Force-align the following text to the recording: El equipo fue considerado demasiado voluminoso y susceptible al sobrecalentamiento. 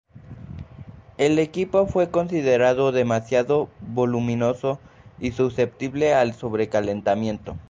El 1.19 1.37
equipo 1.37 1.85
fue 1.85 2.09
considerado 2.09 2.91
demasiado 2.91 3.69
voluminoso 3.81 4.79
y 5.19 5.29
susceptible 5.33 6.15
al 6.15 6.33
sobrecalentamiento. 6.33 7.55